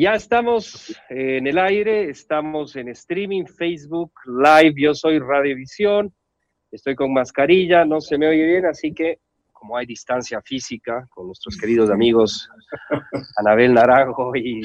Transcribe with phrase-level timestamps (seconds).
[0.00, 4.74] Ya estamos en el aire, estamos en streaming, Facebook, live.
[4.76, 6.14] Yo soy Radiovisión,
[6.70, 9.18] estoy con mascarilla, no se me oye bien, así que
[9.52, 12.48] como hay distancia física con nuestros queridos amigos
[13.38, 14.60] Anabel Naranjo y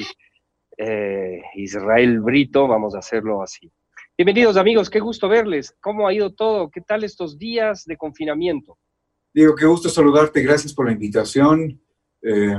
[0.78, 3.68] eh, Israel Brito, vamos a hacerlo así.
[4.16, 5.76] Bienvenidos amigos, qué gusto verles.
[5.80, 6.70] ¿Cómo ha ido todo?
[6.70, 8.78] ¿Qué tal estos días de confinamiento?
[9.32, 11.80] Diego, qué gusto saludarte, gracias por la invitación.
[12.22, 12.56] Eh,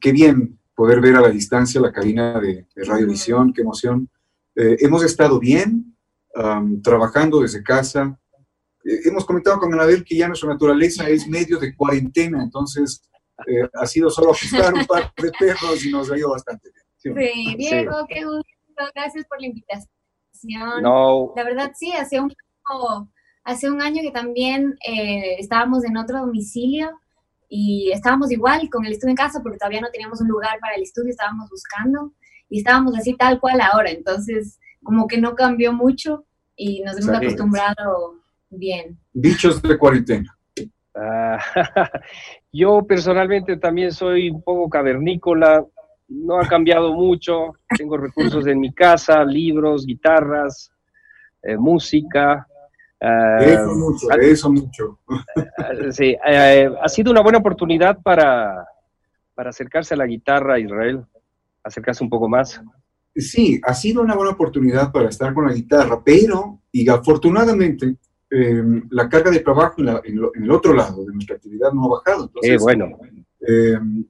[0.00, 4.08] qué bien poder ver a la distancia la cabina de, Radiovisión, qué emoción.
[4.54, 5.96] Eh, hemos estado bien,
[6.82, 8.20] trabajando desde casa.
[8.84, 13.02] Eh, hemos comentado con Anabel que ya nuestra naturaleza es medio de cuarentena, entonces
[13.46, 17.16] eh, ha sido solo ajustar un par de perros y nos ha ido bastante bien.
[17.16, 18.44] Sí, Diego, qué gusto,
[18.94, 20.82] gracias por la invitación.
[20.82, 21.32] No.
[21.34, 22.34] La verdad, sí, hace un,
[23.44, 24.76] hace un año que también
[25.38, 27.00] estábamos en otro domicilio
[27.48, 30.74] y estábamos igual con el estudio en casa porque todavía no teníamos un lugar para
[30.74, 32.12] el estudio, estábamos buscando
[32.48, 36.24] y estábamos así tal cual ahora, entonces como que no cambió mucho
[36.56, 38.14] y nos hemos acostumbrado
[38.50, 38.98] bien.
[39.12, 40.36] Bichos de cuarentena.
[40.94, 41.38] Ah,
[42.52, 45.64] yo personalmente también soy un poco cavernícola,
[46.08, 50.70] no ha cambiado mucho, tengo recursos en mi casa, libros, guitarras,
[51.42, 52.46] eh, música,
[53.00, 54.98] eso mucho, eso mucho.
[55.90, 58.66] Sí, eh, ha sido una buena oportunidad para,
[59.34, 61.04] para acercarse a la guitarra, Israel,
[61.62, 62.60] acercarse un poco más.
[63.14, 67.96] Sí, ha sido una buena oportunidad para estar con la guitarra, pero, y afortunadamente,
[68.30, 72.24] em, la carga de trabajo en, el otro lado de nuestra actividad no ha bajado.
[72.24, 72.98] Entonces, bueno.
[73.40, 74.04] Em,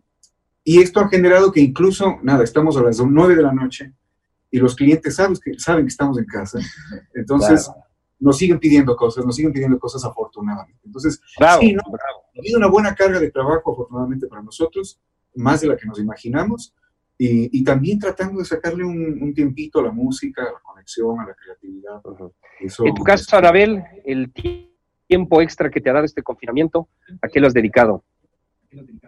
[0.65, 3.93] y esto ha generado que incluso, nada, estamos a las 9 de la noche
[4.51, 6.59] y los clientes saben que, saben que estamos en casa.
[7.15, 7.71] Entonces,
[8.19, 10.81] nos siguen pidiendo cosas, nos siguen pidiendo cosas afortunadamente.
[10.85, 11.21] Entonces,
[11.61, 11.83] sí, ¿no?
[11.83, 15.01] ha habido una buena carga de trabajo afortunadamente para nosotros,
[15.35, 16.75] más de la que nos imaginamos,
[17.19, 21.19] y, y también tratando de sacarle un, un, tiempito a la música, a la conexión,
[21.19, 22.03] a la creatividad.
[22.61, 24.33] en tu caso, Arabel, el
[25.07, 26.89] tiempo extra que te ha dado este confinamiento,
[27.23, 28.05] ¿a qué lo has dedicado?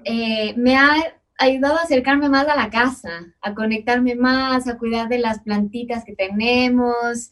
[0.05, 5.09] Eh, me ha ayudado a acercarme más a la casa, a conectarme más, a cuidar
[5.09, 7.31] de las plantitas que tenemos,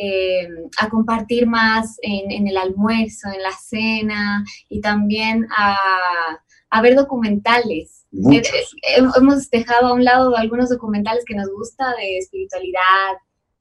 [0.00, 0.48] eh,
[0.78, 8.06] a compartir más en, el almuerzo, en la cena y también a, ver documentales.
[8.32, 13.16] Eh, eh, hemos dejado a un lado algunos documentales que nos gusta de espiritualidad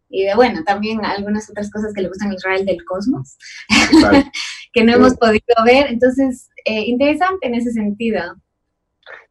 [0.09, 3.35] y de, bueno, también algunas otras cosas que le gustan a Israel del cosmos,
[4.73, 5.87] que no hemos podido ver.
[5.87, 8.35] Entonces, interesante en ese sentido.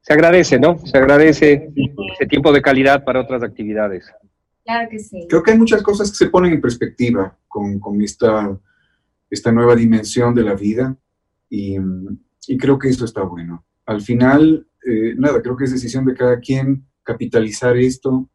[0.00, 0.78] Se agradece, ¿no?
[0.86, 1.68] Se agradece
[2.14, 4.10] ese tiempo de calidad para otras actividades.
[4.64, 5.26] Claro que sí.
[5.28, 8.58] Creo que hay muchas cosas que se ponen en perspectiva con, con esta,
[9.30, 10.96] esta nueva dimensión de la vida
[11.48, 11.76] y,
[12.48, 13.64] y creo que eso está bueno.
[13.86, 18.28] Al final, eh, nada, creo que es decisión de cada quien capitalizar esto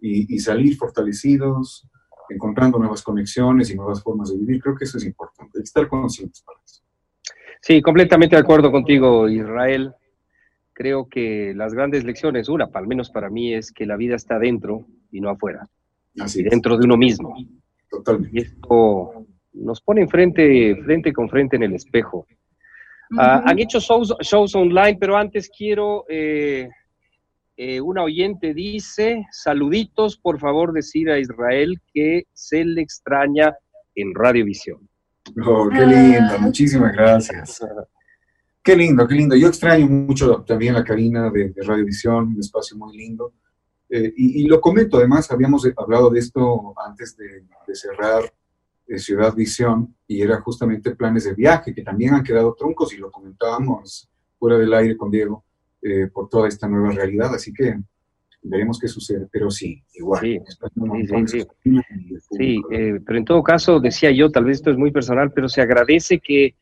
[0.00, 1.88] y, y, salir fortalecidos,
[2.28, 4.60] encontrando nuevas conexiones y nuevas formas de vivir.
[4.60, 6.82] Creo que eso es importante, estar conscientes para eso.
[7.60, 9.94] Sí, completamente de acuerdo contigo, Israel.
[10.78, 14.38] Creo que las grandes lecciones, una, al menos para mí, es que la vida está
[14.38, 15.66] dentro y no afuera
[16.36, 17.34] dentro de uno mismo.
[17.90, 18.38] Totalmente.
[18.38, 22.28] Y esto nos pone frente, frente con frente en el espejo.
[23.18, 26.68] Ah, han hecho shows, shows, online, pero antes quiero, eh,
[27.56, 33.52] eh, una oyente dice, saluditos, por favor decir a Israel que se le extraña
[33.96, 34.88] en Radiovisión.
[35.44, 37.66] Oh, qué lindo, muchísimas gracias.
[38.68, 39.34] Qué lindo, qué lindo.
[39.34, 43.32] Yo extraño mucho también la cabina de, de Radiovisión, un espacio muy lindo.
[43.88, 48.30] Eh, y, lo comento, además, habíamos hablado de esto antes de, cerrar
[48.86, 52.98] eh, Ciudad Visión y era justamente planes de viaje que también han quedado troncos y
[52.98, 55.42] lo comentábamos fuera del aire con Diego
[55.80, 57.34] eh, por toda esta nueva realidad.
[57.34, 57.74] Así que
[58.42, 60.20] veremos qué sucede, pero sí, igual.
[60.20, 60.40] Sí,
[61.26, 61.80] sí, sí,
[62.36, 62.62] sí.
[62.68, 66.20] pero en todo caso, decía yo, tal vez esto es muy personal, pero se agradece
[66.20, 66.54] que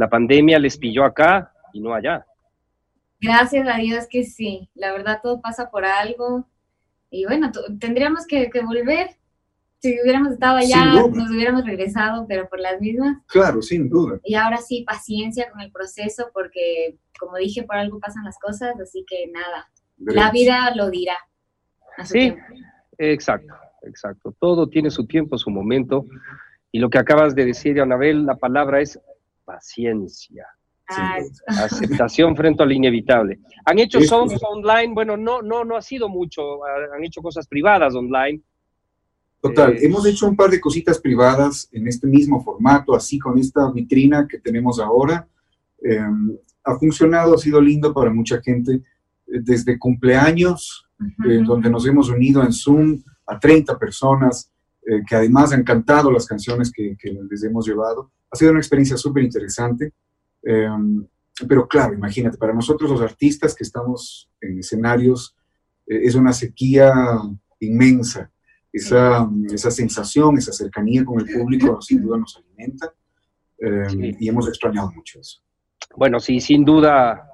[0.00, 2.24] la pandemia les pilló acá y no allá.
[3.20, 6.48] Gracias a Dios que sí, la verdad todo pasa por algo
[7.10, 9.10] y bueno, tendríamos que, volver.
[9.78, 13.18] Si hubiéramos estado allá, nos hubiéramos regresado, pero por las mismas.
[13.26, 14.20] Claro, sin duda.
[14.24, 18.80] Y ahora sí, paciencia con el proceso, porque como dije, por algo pasan las cosas,
[18.80, 21.16] así que nada, la vida lo dirá.
[22.04, 22.34] Sí,
[22.96, 23.52] exacto,
[23.82, 24.34] exacto.
[24.40, 26.06] Todo tiene su tiempo, su momento.
[26.72, 28.98] Y lo que acabas de decir, Anabel, la palabra es
[29.50, 30.46] paciencia.
[31.46, 33.38] Aceptación frente a lo inevitable.
[33.64, 37.94] Han hecho shows online, bueno, no, no, no ha sido mucho, han hecho cosas privadas
[37.94, 38.40] online.
[39.40, 43.38] Total, eh, hemos hecho un par de cositas privadas en este mismo formato, así con
[43.38, 45.26] esta vitrina que tenemos ahora.
[45.80, 48.82] Em, ha funcionado, ha sido lindo para mucha gente,
[49.26, 50.86] desde cumpleaños
[51.24, 54.50] eh, donde nos hemos unido en Zoom a 30 personas
[54.84, 58.10] eh, que además han cantado las canciones que, que les hemos llevado.
[58.30, 59.92] Ha sido una experiencia súper interesante.
[60.42, 61.06] Em,
[61.48, 65.36] pero claro, imagínate, para nosotros los artistas que estamos en escenarios,
[65.86, 66.92] eh, es una sequía
[67.60, 68.30] inmensa.
[68.72, 72.92] Esa, esa sensación, esa cercanía con el público, sin duda nos alimenta
[73.58, 75.40] em, y hemos extrañado mucho eso.
[75.96, 77.30] Bueno, sí, sin duda,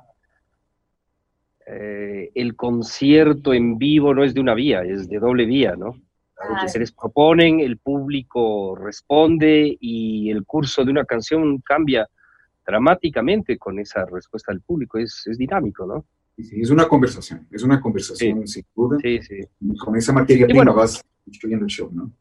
[1.66, 6.00] eh, el concierto en vivo no es de una vía, es de doble vía, ¿no?
[6.36, 6.68] Claro.
[6.68, 12.06] Se les proponen, el público responde y el curso de una canción cambia
[12.66, 16.04] dramáticamente con esa respuesta del público, es, es dinámico, ¿no?
[16.36, 18.98] Sí, es una conversación, es una conversación sin duda.
[19.00, 19.40] Sí, sí.
[19.78, 22.12] con esa materia prima vas construyendo el show, ¿no?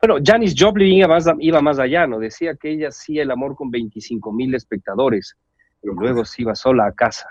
[0.00, 2.18] Bueno, Janis Joplin iba más, iba más allá, ¿no?
[2.18, 5.36] Decía que ella hacía el amor con 25 mil espectadores,
[5.80, 7.26] pero luego se iba sola a casa.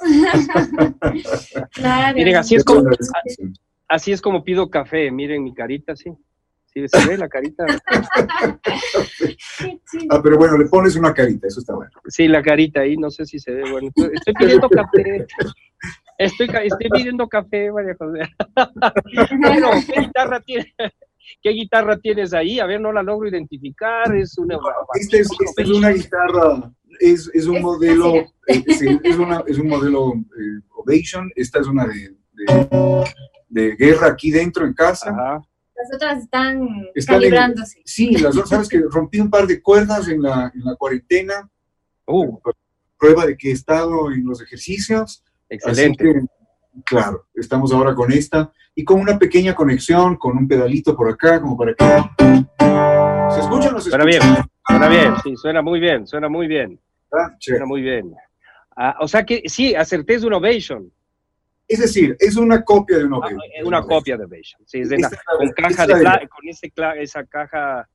[1.72, 2.16] claro.
[2.16, 2.82] Miren, así es, como,
[3.88, 6.10] así es como pido café, miren mi carita, sí.
[6.66, 7.64] ¿Sí se ve la carita?
[10.10, 11.90] ah, pero bueno, le pones una carita, eso está bueno.
[12.06, 13.90] Sí, la carita ahí, no sé si se ve bueno.
[13.96, 15.26] Estoy pidiendo café.
[16.18, 18.20] Estoy, estoy pidiendo café, María José.
[19.40, 20.74] bueno, ¿qué guitarra tiene?
[21.42, 22.60] ¿Qué guitarra tienes ahí?
[22.60, 24.14] A ver, no la logro identificar.
[24.14, 24.58] Es una.
[25.00, 28.16] Esta es, esta es una guitarra, es, es un modelo,
[28.46, 31.30] eh, sí, es, una, es un modelo eh, Ovation.
[31.36, 33.04] Esta es una de, de,
[33.48, 35.10] de, guerra aquí dentro en casa.
[35.10, 35.42] Ajá.
[35.76, 37.78] Las otras están, están calibrándose.
[37.78, 40.74] En, sí, las otras, sabes que rompí un par de cuerdas en la, en la
[40.76, 41.48] cuarentena.
[42.06, 42.38] Uh.
[42.98, 45.22] Prueba de que he estado en los ejercicios.
[45.50, 46.02] Excelente.
[46.02, 46.26] Que,
[46.84, 51.40] claro, estamos ahora con esta y con una pequeña conexión, con un pedalito por acá,
[51.40, 51.84] como para que...
[53.34, 54.20] ¿Se escuchan los Suena bien,
[54.66, 56.78] suena bien, sí, suena muy bien, suena muy bien.
[57.12, 58.14] Ah, suena muy bien.
[58.76, 60.92] Ah, o sea que sí, acerté es un Ovation.
[61.68, 63.40] Es decir, es una copia de un Ovation.
[63.40, 67.24] Ah, una copia de Ovation, sí, es de la, con, caja de, con ese, esa
[67.24, 67.88] caja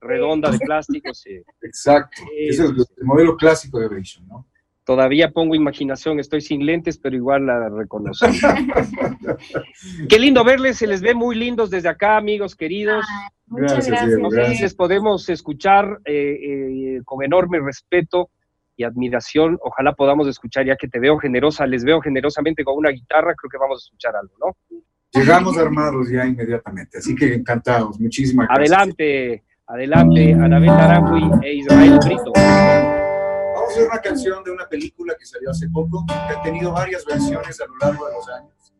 [0.00, 1.40] redonda de plástico, sí.
[1.62, 4.46] Exacto, ese es el, el modelo clásico de Ovation, ¿no?
[4.86, 8.24] Todavía pongo imaginación, estoy sin lentes, pero igual la reconozco.
[10.08, 13.04] Qué lindo verles, se les ve muy lindos desde acá, amigos queridos.
[13.04, 14.06] Ay, muchas gracias.
[14.06, 14.74] Diego, Entonces gracias.
[14.74, 18.30] podemos escuchar eh, eh, con enorme respeto
[18.76, 19.58] y admiración.
[19.62, 23.50] Ojalá podamos escuchar, ya que te veo generosa, les veo generosamente con una guitarra, creo
[23.50, 24.80] que vamos a escuchar algo, ¿no?
[25.12, 27.98] Llegamos armados ya inmediatamente, así que encantados.
[27.98, 28.72] Muchísimas gracias.
[28.72, 32.32] Adelante, adelante, Anabel Naranjo e Israel Brito.
[32.34, 36.72] Vamos a hacer una canción de una película que salió hace poco, que ha tenido
[36.72, 38.74] varias versiones a lo largo de los años.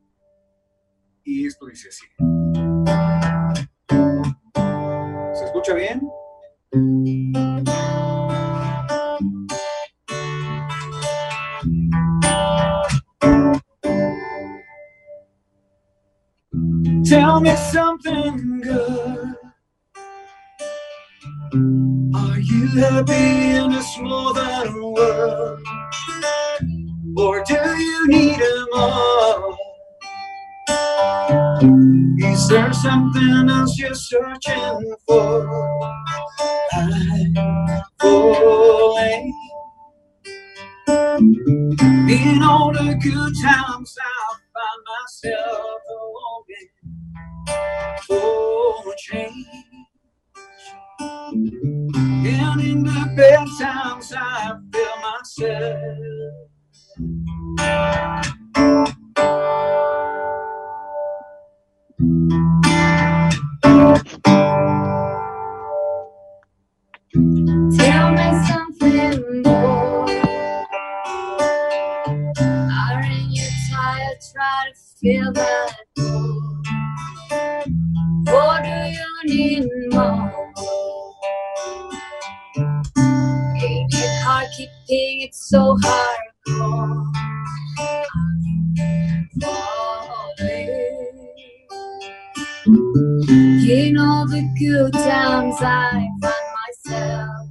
[1.25, 2.07] Y esto dice así.
[5.35, 6.03] ¿Se escucha bien?
[17.09, 19.37] Tell me something good.
[22.15, 25.61] Are you happy in a small world?
[27.17, 29.57] Or do you need them all?
[32.19, 35.49] Is there something else you're searching for?
[36.73, 37.35] I'm
[38.01, 39.35] falling.
[42.09, 45.76] In all the good times, I find myself
[48.99, 49.47] change.
[52.11, 55.99] And in the bad times, I feel myself.
[67.79, 70.09] Tell me something more.
[72.59, 74.19] Aren't you tired?
[74.33, 75.76] Try to feel that
[85.49, 87.13] so hardcore?
[93.69, 97.47] In all the good times, I find myself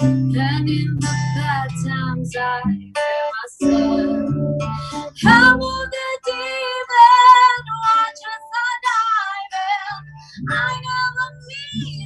[0.00, 4.34] And in the bad times, I feel myself.
[5.22, 8.44] How will the demon watch us
[8.84, 10.04] diving?
[10.50, 10.97] I never
[11.50, 11.97] yeah.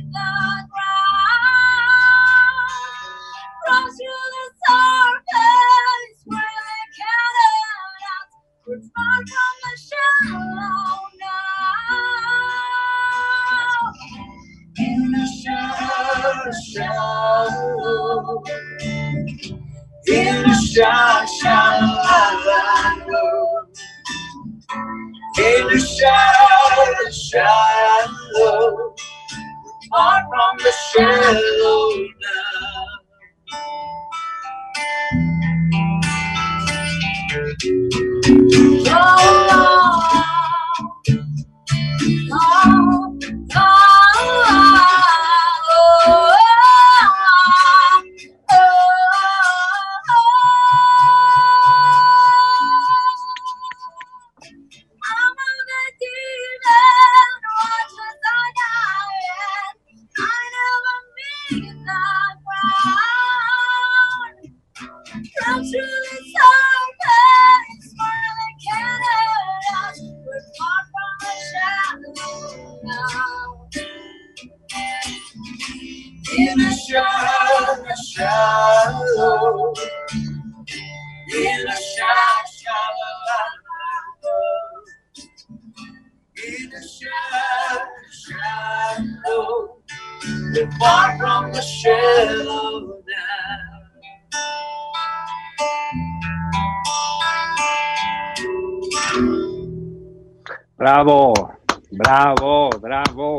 [38.94, 39.51] Oh,
[101.02, 101.34] Bravo,
[101.90, 103.36] bravo, bravo.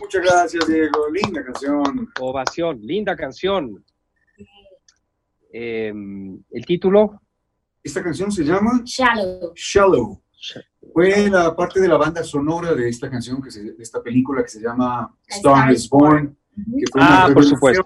[0.00, 1.06] Muchas gracias, Diego.
[1.12, 2.08] Linda canción.
[2.18, 3.84] Ovación, linda canción.
[5.52, 5.92] Eh,
[6.50, 7.20] ¿El título?
[7.82, 9.52] Esta canción se llama Shallow.
[9.54, 10.22] Shallow.
[10.94, 14.42] Fue la parte de la banda sonora de esta canción, que se- de esta película
[14.42, 17.84] que se llama Star is Born, que fue Ah, por supuesto.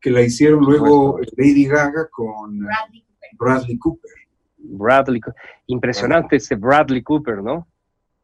[0.00, 3.30] que la hicieron luego Lady Gaga con Bradley Cooper.
[3.38, 4.10] Bradley Cooper.
[4.58, 5.20] Bradley.
[5.66, 7.68] Impresionante ese Bradley Cooper, ¿no?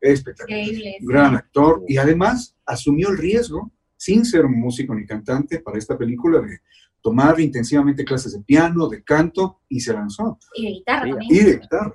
[0.01, 0.61] Espectacular.
[0.61, 0.97] Increíble.
[1.01, 1.07] sí.
[1.07, 1.83] Gran actor.
[1.89, 6.59] Y además asumió el riesgo, sin ser músico ni cantante, para esta película de
[7.01, 10.39] tomar intensivamente clases de piano, de canto, y se lanzó.
[10.55, 11.31] Y de guitarra Sí, también.
[11.33, 11.95] Y de guitarra.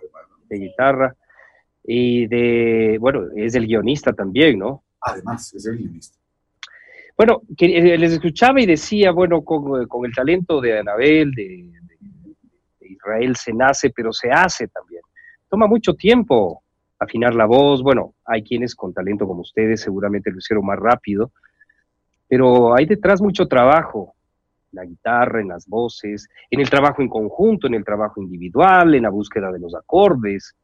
[0.49, 1.15] De guitarra.
[1.85, 4.83] Y de, bueno, es el guionista también, ¿no?
[5.01, 6.17] Además, es el guionista.
[7.17, 11.43] Bueno, que, eh, les escuchaba y decía, bueno, con, con el talento de Anabel, de,
[11.43, 12.35] de-
[12.79, 15.01] de Israel se nace, pero se hace también.
[15.49, 16.62] Toma mucho tiempo
[17.03, 17.81] afinar la voz.
[17.83, 21.31] Bueno, hay quienes con talento como ustedes seguramente lo hicieron más rápido,
[22.27, 24.15] pero hay detrás mucho trabajo,
[24.71, 28.95] en la guitarra, en las voces, en el trabajo en conjunto, en el trabajo individual,
[28.95, 30.55] en la búsqueda de los acordes.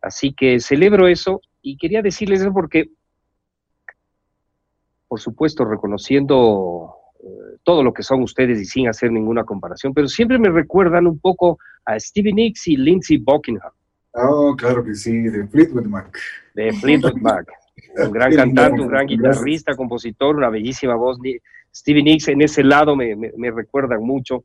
[0.00, 2.88] Así que celebro eso y quería decirles eso porque
[5.10, 10.06] por supuesto, reconociendo eh, todo lo que son ustedes y sin hacer ninguna comparación, pero
[10.06, 13.72] siempre me recuerdan un poco a Stevie Nicks y Lindsey Buckingham,
[14.12, 16.18] Oh, claro que sí, de Fleetwood Mac.
[16.54, 17.46] de Fleetwood Mac.
[17.96, 21.18] Un gran cantante, un gran guitarrista, compositor, una bellísima voz.
[21.74, 24.44] Stevie Nicks en ese lado me, me, me recuerdan mucho.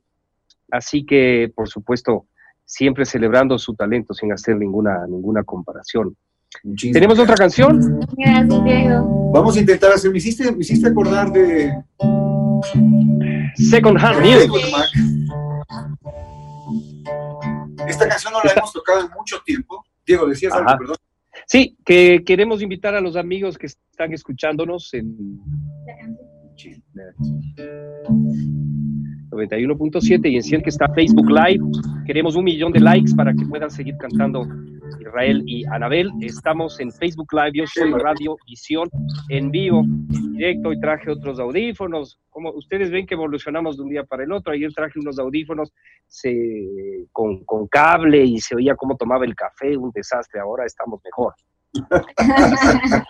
[0.70, 2.26] Así que, por supuesto,
[2.64, 6.16] siempre celebrando su talento sin hacer ninguna, ninguna comparación.
[6.92, 8.00] ¿Tenemos otra canción?
[8.16, 9.30] Gracias, Diego.
[9.32, 11.72] Vamos a intentar hacer, me hiciste, me hiciste acordar de
[13.54, 14.50] Second Hand Music.
[17.96, 19.82] Esta canción no la hemos tocado en mucho tiempo.
[20.06, 20.96] Diego, decías algo, perdón.
[21.46, 25.40] Sí, que queremos invitar a los amigos que están escuchándonos en
[29.36, 31.62] 91.7 y en 100 que está Facebook Live.
[32.06, 34.46] Queremos un millón de likes para que puedan seguir cantando
[35.00, 36.10] Israel y Anabel.
[36.20, 38.88] Estamos en Facebook Live, yo soy Radio Visión
[39.28, 42.18] en vivo, en directo y traje otros audífonos.
[42.30, 45.72] Como ustedes ven que evolucionamos de un día para el otro, ayer traje unos audífonos
[46.06, 51.00] se- con, con cable y se oía cómo tomaba el café, un desastre, ahora estamos
[51.04, 51.34] mejor.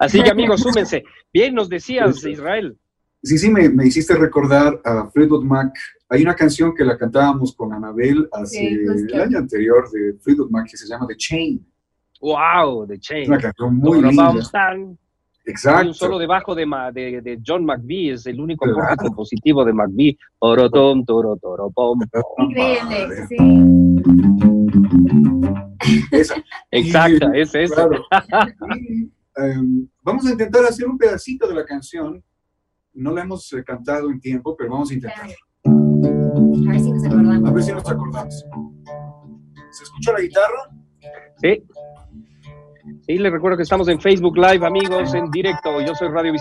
[0.00, 1.02] Así que amigos, súmense.
[1.32, 2.76] Bien, nos decías, Israel.
[3.24, 5.72] Sí, sí, me, me hiciste recordar a Fleetwood Mac.
[6.10, 9.14] Hay una canción que la cantábamos con Anabel hace Sí, justo.
[9.14, 11.66] el año anterior de Fleetwood Mac que se llama The Chain.
[12.20, 12.86] ¡Wow!
[12.86, 13.28] The Es Chain.
[13.30, 14.30] una canción muy linda.
[14.30, 14.96] Hay
[15.46, 15.88] Exacto.
[15.88, 16.64] un solo debajo de,
[16.94, 18.96] de, de John McVie, es el único Claro.
[18.96, 20.16] compositivo de McVie.
[20.40, 22.50] Torotom, toro, toro, pom, pom.
[22.50, 23.36] Increíble, sí.
[26.12, 26.34] Esa.
[26.70, 27.74] Exacta, es ese.
[27.74, 28.02] Claro.
[28.76, 32.22] Y, em, vamos a intentar hacer un pedacito de la canción.
[32.94, 35.26] No la hemos eh, cantado en tiempo, pero vamos a intentar.
[35.26, 37.50] A ver si nos acordamos.
[37.50, 38.44] A ver si nos acordamos.
[39.72, 40.70] ¿Se escucha la guitarra?
[41.42, 41.62] Sí.
[43.06, 45.80] Sí, les recuerdo que estamos en Facebook Live, amigos, en directo.
[45.80, 46.32] Yo soy Radio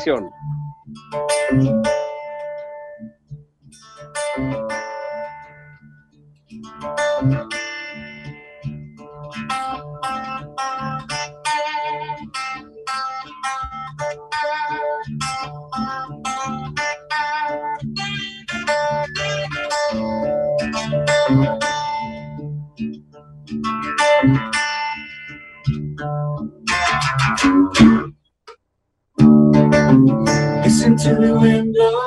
[31.04, 32.00] to the wind blow,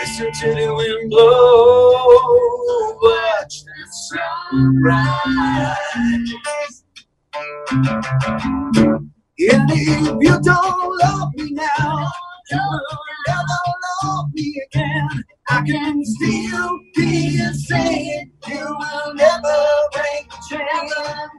[0.00, 5.78] Listen to the wind blow, watch the sunrise.
[9.36, 12.10] And if you don't love me now,
[12.50, 13.60] you will never
[14.04, 15.08] love me again.
[15.48, 19.56] I can still hear you saying you will never
[19.92, 20.88] break the chain,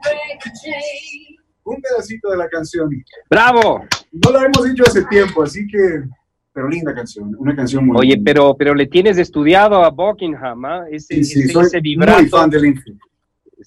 [0.02, 1.36] break the chain.
[1.64, 2.90] Un pedacito de la canción.
[3.28, 3.84] ¡Bravo!
[4.12, 6.04] No la hemos dicho hace tiempo, así que,
[6.52, 8.22] pero linda canción, una canción muy Oye, linda.
[8.32, 10.84] pero, pero le tienes estudiado a Buckingham, ¿ah?
[10.90, 12.28] Ese, Sí, sí, ese- soy ese muy vibrato.
[12.36, 13.02] fan del Infinite.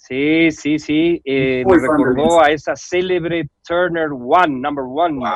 [0.10, 1.22] Sí, sí, sí.
[1.24, 5.20] eh, me recordó a esa célebre Turner One, number one.
[5.20, 5.28] Wow,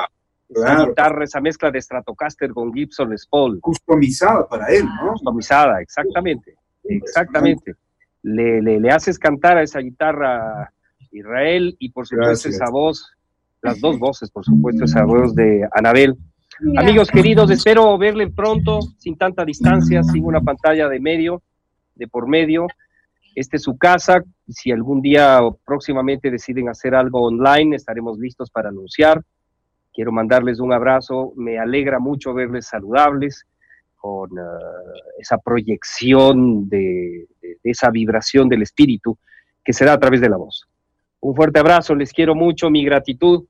[0.48, 0.86] esa claro.
[0.88, 3.60] guitarra, esa mezcla de Stratocaster con Gibson Les Paul.
[3.60, 5.12] Customizada para él, ¿no?
[5.12, 6.56] Customizada, exactamente.
[6.82, 7.74] Exactamente.
[8.22, 10.72] Le, le, le haces cantar a esa guitarra
[11.12, 12.54] Israel y por supuesto Gracias.
[12.56, 13.12] esa voz,
[13.62, 16.16] las dos voces, por supuesto, esa voz de Anabel.
[16.60, 21.42] Mira, Amigos queridos, espero verle pronto, sin tanta distancia, sin una pantalla de medio,
[21.94, 22.66] de por medio.
[23.34, 24.22] Este es su casa.
[24.48, 29.22] Si algún día o próximamente deciden hacer algo online, estaremos listos para anunciar.
[29.92, 31.32] Quiero mandarles un abrazo.
[31.36, 33.44] Me alegra mucho verles saludables,
[33.96, 34.42] con eh,
[35.18, 39.16] esa proyección de, de- de esa vibración del espíritu
[39.64, 40.68] que se da a través de la voz.
[41.20, 43.44] Un fuerte abrazo, les quiero mucho, mi gratitud.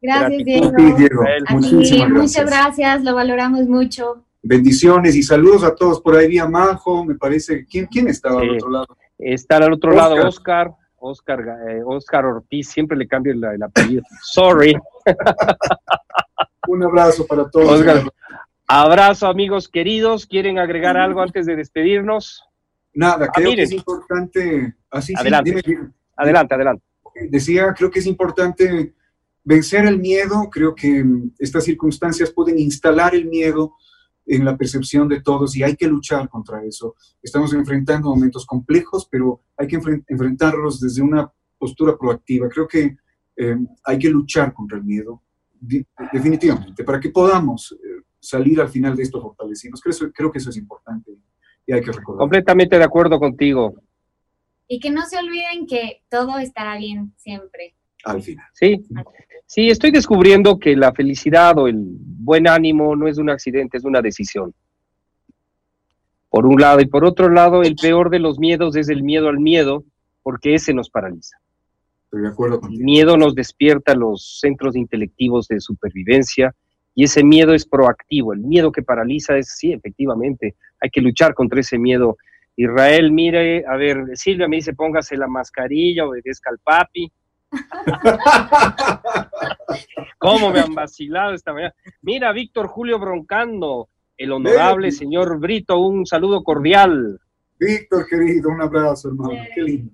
[0.00, 0.44] Gracias, gratitud.
[0.44, 0.70] Diego.
[0.78, 1.44] Sí, Diego, Israel.
[1.48, 2.46] A ti, muchísimas muchas gracias.
[2.46, 4.24] gracias, lo valoramos mucho.
[4.42, 7.66] Bendiciones y saludos a todos por ahí, vía Majo, me parece.
[7.66, 8.48] ¿Quién, quién estaba Sí.
[8.48, 8.86] al otro lado?
[9.22, 10.10] Está al otro Oscar.
[10.10, 14.02] lado Oscar, Oscar, eh, Oscar Ortiz, siempre le cambio el, el apellido.
[14.22, 14.74] Sorry.
[16.68, 17.80] Un abrazo para todos.
[17.80, 18.02] Oscar.
[18.66, 20.26] Abrazo, amigos queridos.
[20.26, 22.44] ¿Quieren agregar algo antes de despedirnos?
[22.94, 24.74] Nada, Ah, creo que es importante.
[24.90, 25.62] Así, sí, Adelante.
[25.64, 25.90] dime.
[26.16, 26.84] Adelante, adelante.
[27.30, 28.94] decía, creo que es importante
[29.42, 33.74] vencer el miedo, creo que mm, estas circunstancias pueden instalar el miedo
[34.26, 36.94] en la percepción de todos y hay que luchar contra eso.
[37.22, 42.48] Estamos enfrentando momentos complejos, pero hay que enfren- enfrentarlos desde una postura proactiva.
[42.48, 42.96] Creo que
[43.36, 45.22] eh, hay que luchar contra el miedo,
[46.12, 49.80] definitivamente, para que podamos eh, salir al final de esto fortalecidos.
[49.80, 51.12] Creo, eso- creo que eso es importante
[51.66, 52.20] y hay que recordar.
[52.20, 53.74] Completamente de acuerdo contigo.
[54.68, 57.74] Y que no se olviden que todo estará bien siempre.
[58.04, 58.46] Al final.
[58.52, 58.82] Sí,
[59.46, 63.84] sí, estoy descubriendo que la felicidad o el buen ánimo no es un accidente, es
[63.84, 64.54] una decisión.
[66.28, 69.28] Por un lado, y por otro lado, el peor de los miedos es el miedo
[69.28, 69.84] al miedo,
[70.22, 71.36] porque ese nos paraliza.
[72.04, 76.54] Estoy de acuerdo El miedo nos despierta los centros intelectivos de supervivencia
[76.94, 78.32] y ese miedo es proactivo.
[78.32, 82.16] El miedo que paraliza es, sí, efectivamente, hay que luchar contra ese miedo.
[82.56, 87.10] Israel, mire, a ver, Silvia me dice, póngase la mascarilla, obedezca al papi.
[90.18, 91.74] ¿Cómo me han vacilado esta mañana?
[92.02, 94.92] Mira, Víctor Julio Broncando, el honorable Ven.
[94.92, 97.20] señor Brito, un saludo cordial.
[97.58, 99.34] Víctor, querido, un abrazo, hermano.
[99.54, 99.92] Qué lindo.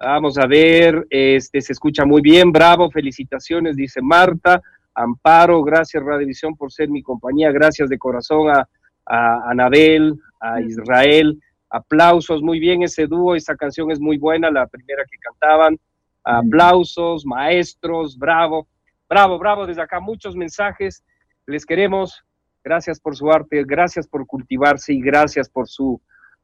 [0.00, 4.62] Vamos a ver, este se escucha muy bien, bravo, felicitaciones, dice Marta.
[4.94, 8.66] Amparo, gracias Radiovisión por ser mi compañía, gracias de corazón a,
[9.06, 11.40] a Anabel, a Israel.
[11.68, 15.78] Aplausos, muy bien ese dúo, esa canción es muy buena, la primera que cantaban.
[16.24, 18.68] Aplausos, maestros, bravo,
[19.08, 21.02] bravo, bravo, desde acá muchos mensajes,
[21.46, 22.22] les queremos,
[22.62, 26.00] gracias por su arte, gracias por cultivarse y gracias por su,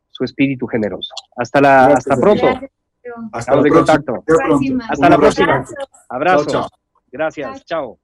[0.09, 1.15] su espíritu generoso.
[1.37, 1.99] Hasta, la, Gracias.
[1.99, 2.47] hasta pronto.
[2.47, 2.71] Gracias.
[3.33, 4.05] Hasta Estamos la próxima.
[4.05, 4.25] contacto.
[4.89, 5.21] Hasta la abrazo.
[5.21, 5.53] próxima.
[5.55, 5.75] Abrazo.
[6.09, 6.45] Abrazo.
[6.51, 6.79] Chao, chao.
[7.13, 7.65] Gracias.
[7.65, 7.99] Chao.